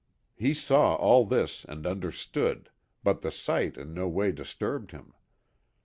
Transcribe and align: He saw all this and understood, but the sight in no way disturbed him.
He 0.35 0.55
saw 0.55 0.95
all 0.95 1.25
this 1.25 1.63
and 1.69 1.85
understood, 1.85 2.71
but 3.03 3.21
the 3.21 3.31
sight 3.31 3.77
in 3.77 3.93
no 3.93 4.07
way 4.07 4.31
disturbed 4.31 4.89
him. 4.89 5.13